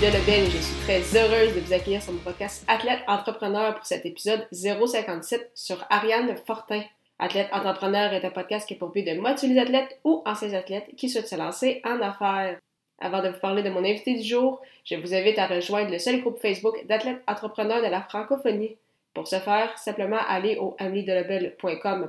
[0.00, 4.06] Et je suis très heureuse de vous accueillir sur mon podcast Athlète Entrepreneur pour cet
[4.06, 6.82] épisode 057 sur Ariane Fortin.
[7.18, 10.54] Athlète Entrepreneur est un podcast qui est pour but de motiver les athlètes ou anciens
[10.54, 12.60] athlètes qui souhaitent se lancer en affaires.
[13.00, 15.98] Avant de vous parler de mon invité du jour, je vous invite à rejoindre le
[15.98, 18.76] seul groupe Facebook d'athlètes entrepreneurs de la francophonie.
[19.14, 22.08] Pour ce faire, simplement aller au ameliedelebel.com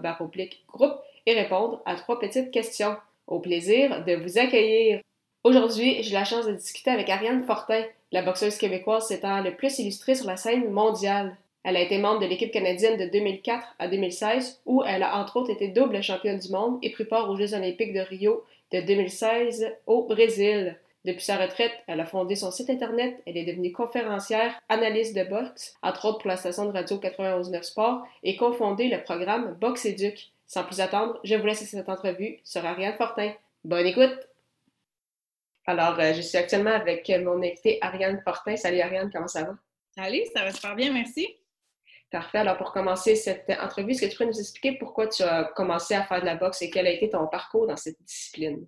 [0.67, 0.93] groupe
[1.25, 2.97] et répondre à trois petites questions.
[3.25, 5.01] Au plaisir de vous accueillir.
[5.45, 9.79] Aujourd'hui, j'ai la chance de discuter avec Ariane Fortin, la boxeuse québécoise s'étant le plus
[9.79, 11.37] illustrée sur la scène mondiale.
[11.63, 15.37] Elle a été membre de l'équipe canadienne de 2004 à 2016, où elle a entre
[15.37, 18.81] autres été double championne du monde et pris part aux Jeux olympiques de Rio de
[18.81, 20.77] 2016 au Brésil.
[21.05, 25.23] Depuis sa retraite, elle a fondé son site internet, elle est devenue conférencière, analyste de
[25.23, 29.85] boxe, entre autres pour la station de radio 91.9 Sport, et cofondé le programme Box
[29.85, 30.31] Éduc.
[30.47, 33.31] Sans plus attendre, je vous laisse cette entrevue sur Ariane Fortin.
[33.63, 34.28] Bonne écoute!
[35.69, 38.55] Alors, euh, je suis actuellement avec mon invité Ariane Fortin.
[38.55, 39.55] Salut Ariane, comment ça va?
[39.95, 41.27] Salut, ça va super bien, merci.
[42.09, 42.39] Parfait.
[42.39, 45.93] Alors, pour commencer cette entrevue, est-ce que tu peux nous expliquer pourquoi tu as commencé
[45.93, 48.65] à faire de la boxe et quel a été ton parcours dans cette discipline?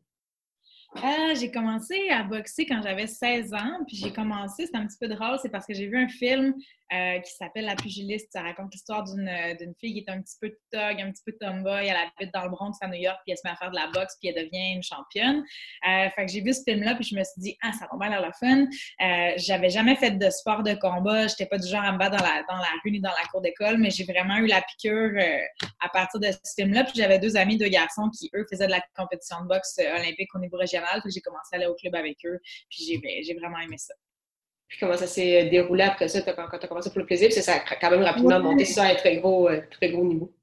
[0.97, 4.97] Euh, j'ai commencé à boxer quand j'avais 16 ans, puis j'ai commencé, c'est un petit
[4.99, 6.53] peu drôle, c'est parce que j'ai vu un film
[6.93, 8.27] euh, qui s'appelle La pugiliste.
[8.33, 11.31] Ça raconte l'histoire euh, d'une fille qui est un petit peu thug, un petit peu
[11.39, 11.87] tomboy.
[11.87, 13.77] Elle habite dans le Bronx à New York, puis elle se met à faire de
[13.77, 15.41] la boxe, puis elle devient une championne.
[15.87, 17.97] Euh, fait que j'ai vu ce film-là, puis je me suis dit, ah, ça va
[17.97, 18.67] bien l'air le fun.
[19.37, 21.27] J'avais jamais fait de sport de combat.
[21.27, 23.25] J'étais pas du genre à me battre dans la, dans la rue ni dans la
[23.31, 25.17] cour d'école, mais j'ai vraiment eu la piqûre
[25.79, 26.83] à partir de ce film-là.
[26.83, 30.35] Puis j'avais deux amis, deux garçons qui, eux, faisaient de la compétition de boxe olympique
[30.35, 30.80] au niveau régional.
[31.05, 33.93] J'ai commencé à aller au club avec eux, puis j'ai vraiment aimé ça.
[34.67, 37.31] Puis comment ça s'est déroulé après ça, quand tu as commencé pour le plaisir?
[37.33, 40.33] Ça a quand même rapidement monté ça à un très gros, euh, très gros niveau.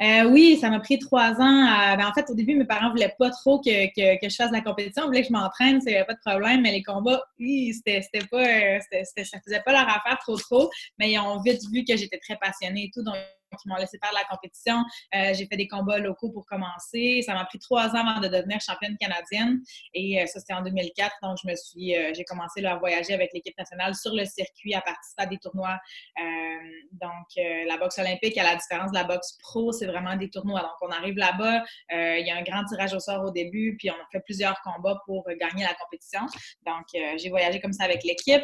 [0.00, 1.96] Euh, oui, ça m'a pris trois ans.
[1.96, 4.50] Ben, en fait, au début, mes parents voulaient pas trop que, que, que je fasse
[4.50, 5.04] de la compétition.
[5.04, 6.62] Ils voulaient que je m'entraîne, c'est pas de problème.
[6.62, 8.78] Mais les combats, oui, c'était pas, euh,
[9.24, 10.70] ça faisait pas leur affaire trop trop.
[10.98, 13.02] Mais ils ont vite vu que j'étais très passionnée et tout.
[13.02, 13.16] Donc,
[13.54, 14.84] qui m'ont laissé faire la compétition.
[15.14, 17.22] Euh, j'ai fait des combats locaux pour commencer.
[17.24, 19.60] Ça m'a pris trois ans avant de devenir championne canadienne.
[19.92, 21.16] Et euh, ça, c'était en 2004.
[21.22, 24.74] Donc, je me suis, euh, j'ai commencé à voyager avec l'équipe nationale sur le circuit,
[24.74, 25.78] à participer à des tournois.
[26.92, 30.60] donc, la boxe olympique, à la différence de la boxe pro, c'est vraiment des tournois.
[30.60, 33.90] Donc, on arrive là-bas, il y a un grand tirage au sort au début, puis
[33.90, 36.20] on fait plusieurs combats pour gagner la compétition.
[36.66, 38.42] Donc, j'ai voyagé comme ça avec l'équipe.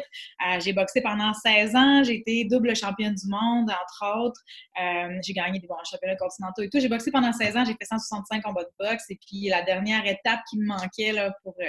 [0.59, 2.03] j'ai boxé pendant 16 ans.
[2.03, 4.41] J'ai été double championne du monde, entre autres.
[5.21, 6.79] J'ai gagné des bons championnats continentaux et tout.
[6.79, 9.05] J'ai boxé pendant 16 ans, j'ai fait 165 combats de boxe.
[9.09, 11.65] Et puis la dernière étape qui me manquait là, pour, euh,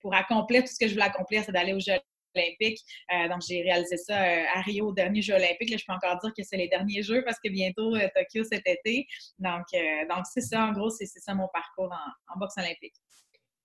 [0.00, 1.98] pour accomplir tout ce que je voulais accomplir, c'est d'aller aux Jeux
[2.36, 2.80] olympiques.
[3.12, 4.16] Euh, donc, j'ai réalisé ça
[4.54, 5.70] à Rio, au dernier Jeux olympiques.
[5.70, 8.66] Là, je peux encore dire que c'est les derniers Jeux parce que bientôt Tokyo cet
[8.66, 9.06] été.
[9.38, 9.64] Donc,
[10.32, 12.94] c'est ça, en gros, c'est ça mon parcours en, boxe olympique.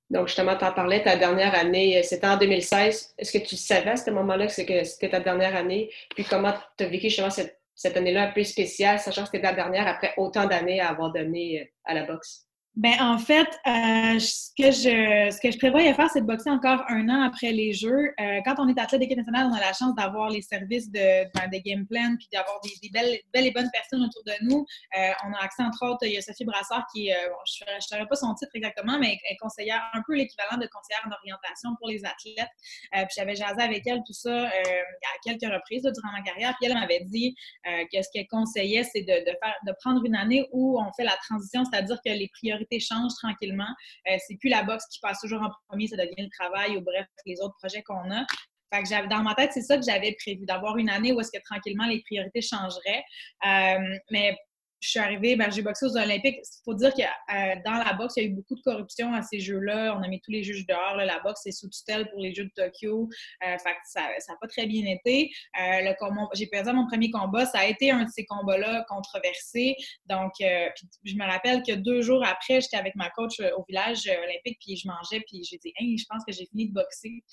[0.09, 3.15] Donc, justement, tu en parlais, ta dernière année, c'était en 2016.
[3.17, 5.91] Est-ce que tu savais à ce moment-là que c'était ta dernière année?
[6.15, 9.47] Puis comment tu as vécu justement cette cette année-là un peu spéciale, sachant que c'était
[9.47, 12.48] la dernière après autant d'années à avoir donné euh, à la boxe?
[12.79, 16.49] Ben en fait, euh, ce que je ce que je prévoyais faire, c'est de boxer
[16.49, 18.13] encore un an après les Jeux.
[18.21, 21.25] Euh, quand on est athlète d'équipe nationale, on a la chance d'avoir les services de,
[21.33, 24.65] ben, des game plans puis d'avoir des, belles, belles et bonnes personnes autour de nous.
[24.97, 27.81] Euh, on a accès entre autres, il y a Sophie Brassard qui, bon, je ne
[27.81, 31.11] savais pas son titre exactement, mais elle est conseillère, un peu l'équivalent de conseillère en
[31.11, 32.47] orientation pour les athlètes.
[32.93, 36.55] puis j'avais jasé avec elle tout ça à quelques reprises durant ma carrière.
[36.61, 37.35] Puis elle m'avait dit
[37.65, 41.03] que ce qu'elle conseillait, c'est de, de faire de prendre une année où on fait
[41.03, 43.73] la transition, c'est-à-dire que les priorités change tranquillement.
[44.09, 46.81] Euh, c'est plus la boxe qui passe toujours en premier, ça devient le travail ou
[46.81, 48.25] bref, les autres projets qu'on a.
[48.71, 51.31] Fait que dans ma tête, c'est ça que j'avais prévu, d'avoir une année où est-ce
[51.31, 53.03] que tranquillement les priorités changeraient.
[53.47, 54.37] Euh, mais
[54.79, 56.37] je suis arrivée, ben, j'ai boxé aux Olympiques.
[56.37, 59.13] Il faut dire que euh, dans la boxe, il y a eu beaucoup de corruption
[59.13, 59.95] à ces Jeux-là.
[59.97, 60.95] On a mis tous les juges dehors.
[60.95, 63.09] La boxe est sous tutelle pour les Jeux de Tokyo.
[63.45, 65.31] Euh, fait ça n'a pas très bien été.
[65.59, 65.93] Euh,
[66.33, 67.45] j'ai perdu mon premier combat.
[67.45, 69.75] Ça a été un de ces combats-là controversés.
[70.05, 74.59] Donc, je me rappelle que deux jours après, j'étais avec ma coach au village olympique,
[74.59, 77.23] puis je mangeais, puis j'ai dit hey, je pense que j'ai fini de boxer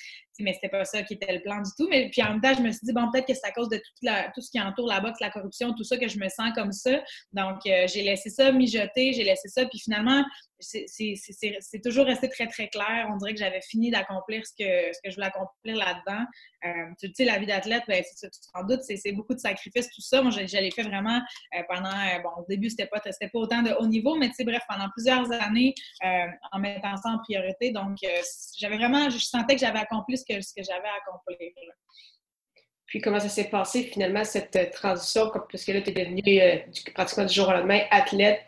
[0.41, 1.89] mais c'était pas ça qui était le plan du tout.
[1.89, 3.69] Mais puis en même temps, je me suis dit, bon, peut-être que c'est à cause
[3.69, 3.77] de
[4.35, 6.73] tout ce qui entoure la boxe, la corruption, tout ça, que je me sens comme
[6.73, 7.03] ça.
[7.37, 10.25] Donc, j'ai laissé ça mijoter, j'ai laissé ça, puis finalement,
[10.61, 13.09] c'est toujours resté très, très clair.
[13.13, 16.25] On dirait que j'avais fini d'accomplir ce que, ce que je voulais accomplir là-dedans.
[16.65, 20.01] Euh, tu sais, la vie d'athlète, ben, tu t'en doutes, c'est beaucoup de sacrifices, tout
[20.01, 20.23] ça.
[20.23, 21.21] Moi, je, l'ai fait vraiment
[21.55, 24.35] euh, pendant, euh, bon, au début, c'était pas, pas autant de haut niveau, mais tu
[24.35, 25.75] sais, bref, pendant plusieurs années,
[26.53, 27.71] en mettant ça en priorité.
[27.71, 27.99] Donc,
[28.59, 31.51] j'avais vraiment, je sentais que j'avais accompli ce que, ce que j'avais à accomplir.
[32.87, 36.23] Puis comment ça s'est passé finalement, cette transition, parce que là, tu es devenue
[36.95, 38.41] pratiquement du jour au lendemain athlète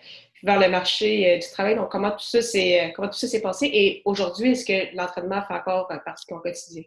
[0.43, 1.75] vers le marché euh, du travail.
[1.75, 3.69] Donc, comment tout ça s'est, euh, comment tout ça s'est passé?
[3.73, 6.85] Et aujourd'hui, est-ce que l'entraînement fait encore partie de ton quotidien?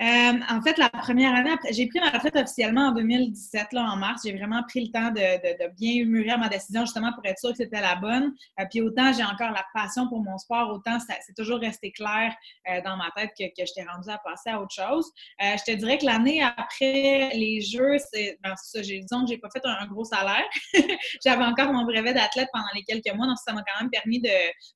[0.00, 0.04] Euh,
[0.48, 4.22] en fait, la première année, j'ai pris ma retraite officiellement en 2017, là, en mars.
[4.24, 7.38] J'ai vraiment pris le temps de, de, de, bien mûrir ma décision justement pour être
[7.38, 8.32] sûre que c'était la bonne.
[8.60, 12.32] Euh, puis autant j'ai encore la passion pour mon sport, autant c'est toujours resté clair
[12.68, 15.10] euh, dans ma tête que, que je t'ai rendu à passer à autre chose.
[15.40, 19.50] je te dirais que l'année après les Jeux, c'est ben, ça, disons que j'ai pas
[19.50, 20.44] fait un, gros salaire.
[21.24, 24.20] J'avais encore mon brevet d'athlète pendant les quelques mois, donc ça m'a quand même permis
[24.20, 24.30] de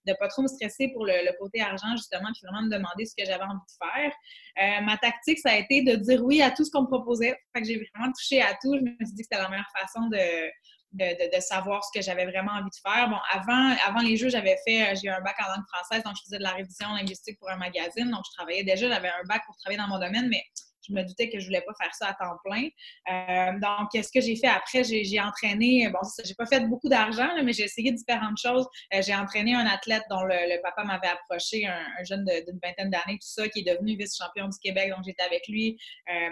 [0.07, 3.05] ne pas trop me stresser pour le, le, côté argent, justement, puis vraiment me demander
[3.05, 4.13] ce que j'avais envie de faire.
[4.57, 7.37] Ma tactique, ça a été de dire oui à tout ce qu'on me proposait.
[7.55, 8.75] Fait j'ai vraiment touché à tout.
[8.75, 10.51] Je me suis dit que c'était la meilleure façon de,
[10.93, 13.09] de, savoir ce que j'avais vraiment envie de faire.
[13.09, 16.15] Bon, avant, avant les jeux, j'avais fait, j'ai eu un bac en langue française, donc
[16.17, 18.11] je faisais de la révision linguistique pour un magazine.
[18.11, 20.43] Donc, je travaillais déjà, j'avais un bac pour travailler dans mon domaine, mais
[20.89, 22.69] je me doutais que je voulais pas faire ça à temps plein.
[23.11, 27.29] Euh, donc, ce que j'ai fait après, j'ai entraîné, bon, j'ai pas fait beaucoup d'argent,
[27.45, 28.67] mais j'ai essayé différentes choses.
[28.95, 33.19] Euh, j'ai entraîné un athlète dont le, papa m'avait approché, un, jeune d'une vingtaine d'années,
[33.19, 35.77] tout ça, qui est devenu vice-champion du Québec, donc j'étais avec lui.
[36.11, 36.31] Euh,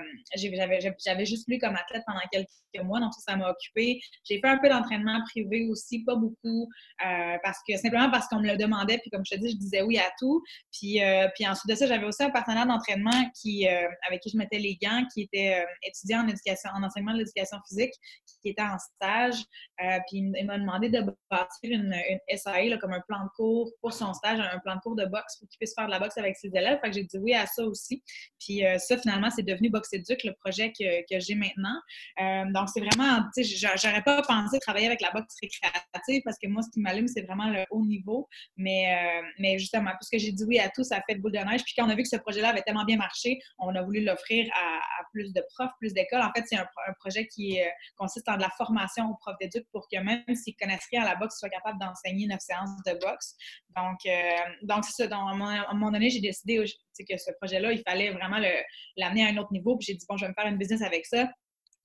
[1.04, 2.48] j'avais juste lui comme athlète pendant quelques
[2.84, 4.00] mois, donc ça, ça m'a occupé.
[4.24, 6.68] J'ai fait un peu d'entraînement privé aussi, pas beaucoup,
[7.42, 9.82] parce que simplement parce qu'on me le demandait, puis comme je te dis, je disais
[9.82, 10.42] oui à tout.
[10.72, 11.00] Puis,
[11.34, 14.76] puis ensuite de ça, j'avais aussi un partenaire d'entraînement qui, avec qui je mettais les
[14.82, 17.92] gants, qui était euh, étudiant en éducation, en enseignement de l'éducation physique,
[18.42, 19.36] qui était en stage.
[19.82, 21.00] Euh, puis il m'a demandé de
[21.30, 24.80] bâtir une, une SAE, comme un plan de cours pour son stage, un plan de
[24.80, 26.78] cours de boxe pour qu'il puisse faire de la boxe avec ses élèves.
[26.82, 28.02] Fait que j'ai dit oui à ça aussi.
[28.38, 31.78] Puis euh, ça, finalement, c'est devenu Boxe Éduc, le projet que, que j'ai maintenant.
[32.52, 36.48] donc, c'est vraiment, tu sais, j'aurais pas pensé travailler avec la boxe récréative parce que
[36.48, 38.28] moi, ce qui m'allume, c'est vraiment le haut niveau.
[38.56, 41.62] Mais, mais justement, puisque j'ai dit oui à tout, ça fait le boule de neige.
[41.64, 44.04] Puis quand on a vu que ce projet-là avait tellement bien marché, on a voulu
[44.04, 44.80] l'offrir à,
[45.12, 46.22] plus de profs, plus d'écoles.
[46.22, 46.68] En fait, c'est un,
[46.98, 47.64] projet qui euh,
[47.96, 51.10] consiste en de la formation aux profs d'éduc pour que même s'ils connaissent rien à
[51.10, 53.36] la boxe, ils soient capables d'enseigner neuf séances de boxe.
[53.76, 55.16] Donc, euh, donc c'est ça.
[55.16, 58.38] à un moment donné, j'ai décidé que ce projet-là, il fallait vraiment
[58.96, 59.76] l'amener à un autre niveau.
[59.76, 61.28] Puis j'ai dit, bon, je vais me faire une business avec ça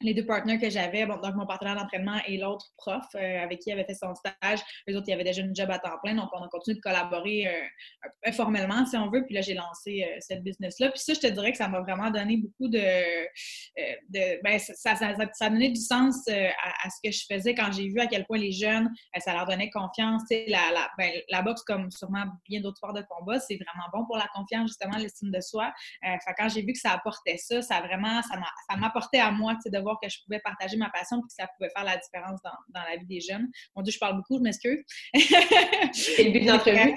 [0.06, 3.60] les deux partenaires que j'avais, bon, donc mon partenaire d'entraînement et l'autre prof euh, avec
[3.60, 5.98] qui il avait fait son stage, les autres, ils avaient déjà une job à temps
[6.04, 9.54] plein, donc on a continué de collaborer euh, informellement, si on veut, puis là, j'ai
[9.54, 10.90] lancé euh, cette business-là.
[10.92, 12.78] Puis ça, je te dirais que ça m'a vraiment donné beaucoup de...
[12.78, 17.72] de ben, ça, ça, ça, a donné du sens à, ce que je faisais quand
[17.72, 20.24] j'ai vu à quel point les jeunes, ça leur donnait confiance.
[20.30, 24.06] La, la, ben, la boxe, comme sûrement bien d'autres sports de combat, c'est vraiment bon
[24.06, 25.74] pour la confiance, justement, l'estime de soi.
[26.38, 29.95] quand j'ai vu que ça apportait ça, ça vraiment, ça m'apportait à moi, de voir
[30.02, 32.84] que je pouvais partager ma passion et que ça pouvait faire la différence dans, dans
[32.88, 33.48] la vie des jeunes.
[33.76, 34.80] Mon Dieu, je parle beaucoup, je m'excuse.
[35.94, 36.96] C'est le but de l'entrevue.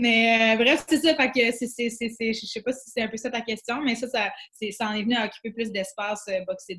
[0.00, 1.14] Mais euh, bref, c'est ça.
[1.16, 3.96] Fait que c'est, c'est, je sais pas si c'est un peu ça ta question, mais
[3.96, 4.30] ça, ça,
[4.70, 6.78] ça en est venu à occuper plus d'espace euh, Box Fait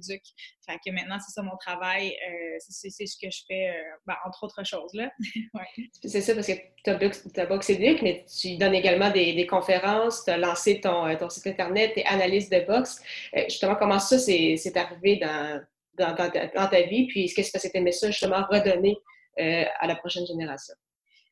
[0.85, 2.15] que maintenant, c'est ça mon travail.
[2.27, 4.93] Euh, c'est, ce que je fais, euh, ben, entre autres choses.
[4.93, 5.11] Là.
[6.03, 7.69] C'est ça, parce que tu as, Box
[8.01, 12.05] mais tu donnes également des, des conférences, tu as lancé ton, ton, site Internet, tes
[12.05, 13.01] analyses de boxe.
[13.49, 15.61] justement, comment ça, c'est, arrivé dans,
[15.97, 17.07] dans, ta, vie?
[17.07, 18.97] Puis, est-ce que c'est aimé ça, justement, redonner
[19.37, 20.75] à la prochaine génération?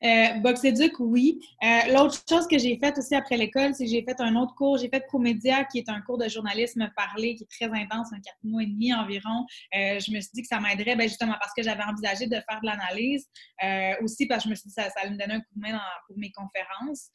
[0.04, 0.62] Euh, Box
[1.00, 1.40] oui.
[1.62, 4.54] Euh, l'autre chose que j'ai faite aussi après l'école, c'est que j'ai fait un autre
[4.54, 4.78] cours.
[4.78, 8.20] J'ai fait Promédia, qui est un cours de journalisme parlé, qui est très intense, un
[8.20, 9.44] quatre mois et demi environ.
[9.74, 12.34] Euh, je me suis dit que ça m'aiderait, ben, justement parce que j'avais envisagé de
[12.34, 13.26] faire de l'analyse.
[13.64, 15.54] Euh, aussi parce que je me suis dit que ça, allait me donner un coup
[15.56, 17.08] de main pour mes conférences.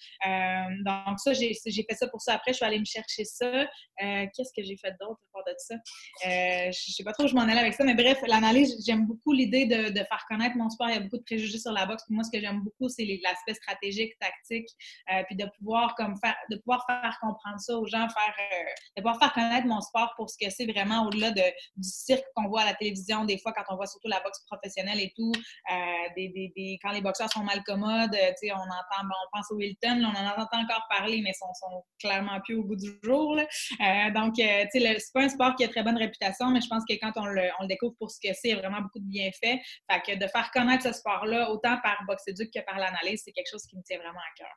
[0.85, 2.33] Donc ça, j'ai fait ça pour ça.
[2.33, 3.65] Après, je suis allée me chercher ça.
[3.97, 5.21] Qu'est-ce que j'ai fait d'autre?
[5.43, 5.75] Part de ça?
[6.71, 9.33] je sais pas trop où je m'en allais avec ça, mais bref, l'analyse, j'aime beaucoup
[9.33, 10.89] l'idée de, de, faire connaître mon sport.
[10.89, 12.03] Il y a beaucoup de préjugés sur la boxe.
[12.09, 14.69] Moi, ce que j'aime beaucoup, c'est l'aspect stratégique, tactique,
[15.11, 18.63] euh, puis de pouvoir comme faire, de pouvoir faire comprendre ça aux gens, euh,
[18.97, 21.41] de pouvoir faire connaître mon sport pour ce que c'est vraiment au-delà de,
[21.77, 24.39] du cirque qu'on voit à la télévision, des fois quand on voit surtout la boxe
[24.47, 25.31] professionnelle et tout,
[25.71, 25.75] euh,
[26.15, 30.15] des, des, quand les boxeurs sont mal commodes, on entend, on pense au Wilton, on
[30.15, 33.35] en entend encore parler, mais sont, sont clairement plus au bout du jour.
[34.13, 37.25] donc, c'est pas sport qui a très bonne réputation, mais je pense que quand on
[37.25, 39.59] le, découvre pour ce que c'est, il y a vraiment beaucoup de bienfaits.
[39.91, 43.31] Fait que de faire connaître ce sport-là, autant par Boxe Éduc que par l'analyse, c'est
[43.31, 44.55] quelque chose qui me tient vraiment à cœur.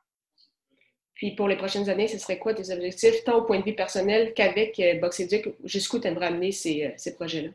[1.17, 3.75] Puis pour les prochaines années, ce serait quoi tes objectifs, tant au point de vue
[3.75, 5.55] personnel qu'avec euh, Box Educ?
[5.63, 7.49] Jusqu'où tu aimerais amener ces, euh, ces projets-là?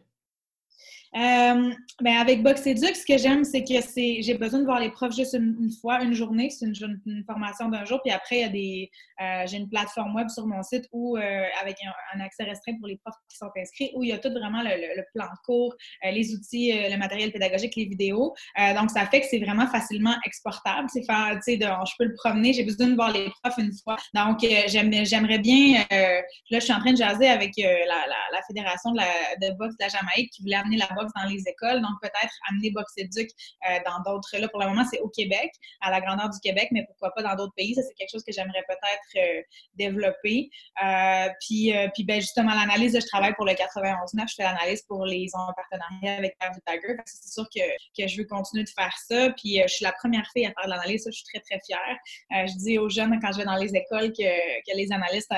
[1.14, 4.81] Euh, ben avec Box Educ, ce que j'aime, c'est que c'est j'ai besoin de voir
[4.81, 6.49] les profs juste une, fois, une journée.
[6.49, 8.00] C'est une, formation d'un jour.
[8.02, 8.90] Puis après, il y a des
[9.21, 11.76] euh, j'ai une plateforme web sur mon site où euh, avec
[12.14, 14.62] un, accès restreint pour les profs qui sont inscrits, où il y a tout vraiment
[14.62, 18.35] le, plan de cours, les outils, le matériel pédagogique, les vidéos.
[18.76, 20.88] donc ça fait que c'est vraiment facilement exportable.
[20.90, 22.52] C'est faire, tu sais, je peux le promener.
[22.52, 23.97] J'ai besoin de voir les profs une fois.
[24.14, 24.38] Donc
[24.69, 25.85] j'aimerais bien.
[25.90, 29.04] là, je suis en train de jaser avec la, fédération de, la,
[29.40, 31.80] de la Jamaïque qui voulait amener la boxe dans les écoles.
[31.80, 33.30] Donc, peut-être amener Box Éduc
[33.68, 34.37] euh, dans d'autres.
[34.38, 37.23] Là, pour le moment, c'est au Québec, à la grandeur du Québec, mais pourquoi pas
[37.23, 37.75] dans d'autres pays?
[37.75, 39.42] Ça, c'est quelque chose que j'aimerais peut-être euh,
[39.75, 40.50] développer.
[40.85, 44.28] Euh, puis, puis ben, justement, l'analyse, je travaille pour le 91.9.
[44.28, 46.97] Je fais l'analyse pour les en partenariat avec Père Tiger.
[47.06, 47.61] C'est sûr que,
[47.97, 49.30] que, je veux continuer de faire ça.
[49.37, 51.04] Puis, je suis la première fille à faire de l'analyse.
[51.06, 52.47] je suis très, très fière.
[52.47, 55.32] je dis aux jeunes, quand je vais dans les écoles, que, que les analystes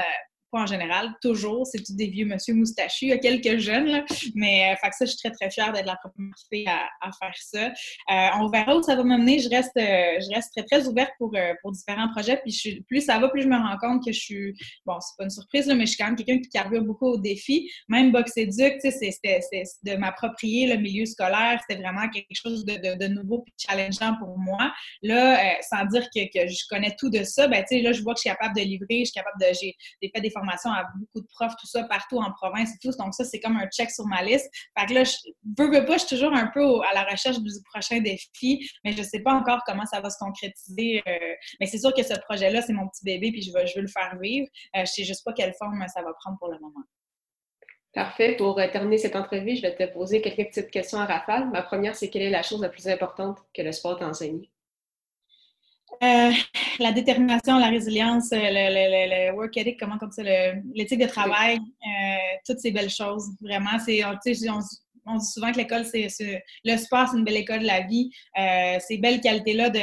[0.59, 3.03] en général, toujours, c'est tous des vieux monsieur moustachus.
[3.03, 5.73] Il y a quelques jeunes, mais euh, fait que ça, je suis très, très fière
[5.73, 7.67] d'être la première à, faire ça.
[7.67, 9.39] Euh, on verra où ça va m'amener.
[9.41, 11.33] Je reste, euh, je reste très, très ouverte pour,
[11.63, 12.41] pour différents projets.
[12.45, 14.55] Puis plus ça va, plus je me rends compte que je suis,
[14.87, 17.19] bon, c'est pas une surprise, mais je suis quand même quelqu'un qui carbure beaucoup aux
[17.19, 17.71] défis.
[17.89, 19.41] Même Box Éduc, c'était
[19.83, 21.61] de m'approprier le milieu scolaire.
[21.69, 24.73] C'était vraiment quelque chose de, nouveau et challengeant pour moi.
[25.03, 28.03] Là, sans dire que, que, je connais tout de ça, ben, tu sais, là, je
[28.03, 30.44] vois que je suis capable de livrer, je suis capable de, j'ai fait des formations
[30.49, 32.97] à beaucoup de profs, tout ça, partout en province et tout.
[32.99, 34.49] Donc, ça, c'est comme un check sur ma liste.
[34.79, 35.17] Fait que là, je
[35.59, 38.93] veux, veux pas, je suis toujours un peu à la recherche du prochain défi, mais
[38.93, 41.03] je sais pas encore comment ça va se concrétiser.
[41.07, 43.75] Euh, mais c'est sûr que ce projet-là, c'est mon petit bébé, puis je veux, je
[43.77, 44.47] veux le faire vivre.
[44.77, 46.85] Euh, je sais juste pas quelle forme ça va prendre pour le moment.
[47.95, 48.35] Parfait.
[48.37, 51.49] Pour euh, terminer cette entrevue, je vais te poser quelques petites questions à rafale.
[51.51, 54.51] Ma première, c'est quelle est la chose la plus importante que le sport t'a enseigné?
[56.03, 56.31] Euh,
[56.79, 62.37] la détermination, la résilience, euh, le, work ethic, comment comme ça, l'éthique de travail, euh,
[62.47, 63.29] toutes ces belles choses.
[63.41, 64.15] Vraiment, c'est, on,
[65.07, 66.09] on, dit souvent que l'école, c'est,
[66.65, 68.11] le sport, c'est une belle école de la vie.
[68.81, 69.81] ces belles qualités-là de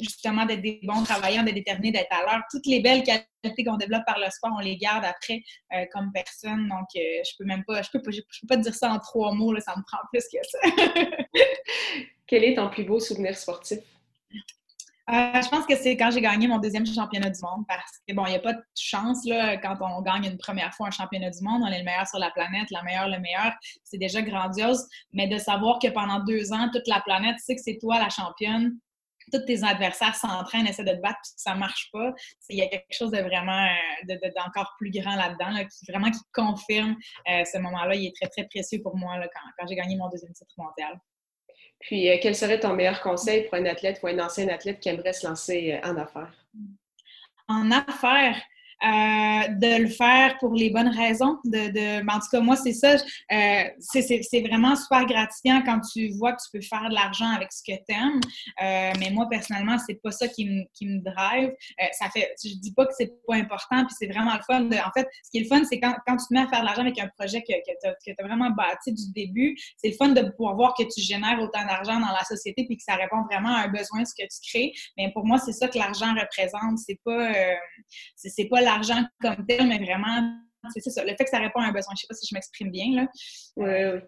[0.00, 2.42] justement d'être des bons travailleurs, d'être déterminés, d'être à l'heure.
[2.50, 5.42] Toutes les belles qualités qu'on développe par le sport, on les garde après
[5.92, 6.68] comme personne.
[6.68, 9.54] Donc, je peux même pas, je peux, je peux pas dire ça en trois mots,
[9.60, 11.14] ça me prend plus que ça.
[12.26, 13.78] Quel est ton plus beau souvenir sportif?
[15.08, 18.12] Euh, je pense que c'est quand j'ai gagné mon deuxième championnat du monde parce que,
[18.12, 20.90] bon, il n'y a pas de chance là, quand on gagne une première fois un
[20.90, 21.62] championnat du monde.
[21.64, 23.52] On est le meilleur sur la planète, la meilleure, le meilleur.
[23.84, 24.84] C'est déjà grandiose.
[25.12, 28.08] Mais de savoir que pendant deux ans, toute la planète sait que c'est toi la
[28.08, 28.76] championne,
[29.32, 32.12] tous tes adversaires s'entraînent, essaient de te battre, puis ça marche pas.
[32.48, 33.66] Il y a quelque chose de vraiment
[34.08, 36.96] euh, d'encore plus grand là-dedans, qui vraiment qui confirme
[37.30, 37.94] euh, ce moment-là.
[37.94, 40.98] Il est très, très précieux pour moi là, quand j'ai gagné mon deuxième titre mondial.
[41.80, 44.88] Puis, euh, quel serait ton meilleur conseil pour un athlète ou un ancien athlète qui
[44.88, 46.34] aimerait se lancer euh, en affaires?
[47.48, 48.40] En affaires,
[48.82, 51.38] de le faire pour les bonnes raisons.
[51.44, 52.10] De, de...
[52.10, 52.96] En tout cas, moi, c'est ça.
[53.32, 57.52] Euh, c'est vraiment super gratifiant quand tu vois que tu peux faire de l'argent avec
[57.52, 58.20] ce que tu aimes.
[58.62, 61.52] Euh, mais moi, personnellement, c'est pas ça qui me, qui me drive.
[61.92, 64.64] ça fait, je dis pas que c'est pas important, puis c'est vraiment le fun.
[64.66, 66.60] en fait, ce qui est le fun, c'est quand, quand tu te mets à faire
[66.60, 69.94] de l'argent avec un projet que, que tu as, vraiment bâti du début, c'est le
[69.94, 72.94] fun de pouvoir voir que tu génères autant d'argent dans la société puis que ça
[72.94, 74.72] répond vraiment à un besoin ce que tu crées.
[74.96, 76.78] Mais pour moi, c'est ça que l'argent représente.
[76.78, 77.32] C'est pas,
[78.16, 80.38] c'est pas l'argent comme tel, mais vraiment,
[80.74, 81.04] c'est ça.
[81.04, 81.94] Le fait que ça répond à un besoin.
[81.94, 83.08] Je ne sais pas si je m'exprime bien, là.
[83.56, 84.00] Oui, oui.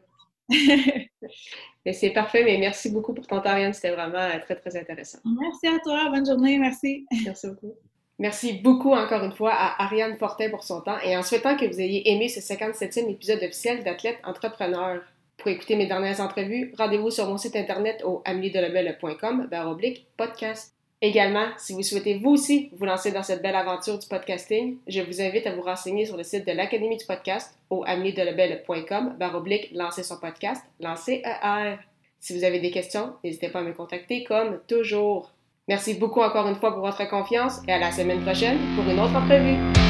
[1.93, 3.73] c'est parfait, mais merci beaucoup pour ton temps, Ariane.
[3.73, 5.19] C'était vraiment euh, très, très intéressant.
[5.25, 6.11] Merci à toi.
[6.11, 6.59] Bonne journée.
[6.59, 7.07] Merci.
[7.25, 7.75] Merci beaucoup.
[8.21, 11.67] Merci beaucoup encore une fois à Ariane Fortin pour son temps et en souhaitant que
[11.67, 15.03] vous ayez aimé ce 57e épisode officiel d'Athlète Entrepreneur.
[15.37, 19.49] Pour écouter mes dernières entrevues, rendez-vous sur mon site internet au ameliedelabel.com
[20.17, 20.78] podcast.
[21.01, 25.01] Également, si vous souhaitez vous aussi vous lancer dans cette belle aventure du podcasting, je
[25.01, 29.71] vous invite à vous renseigner sur le site de l'Académie du podcast au ameliedelebel.com baroblique
[29.73, 31.77] lancer son podcast, lancer ER.
[32.19, 35.33] Si vous avez des questions, n'hésitez pas à me contacter comme toujours.
[35.69, 38.99] Merci beaucoup encore une fois pour votre confiance et à la semaine prochaine pour une
[38.99, 39.88] autre entrevue.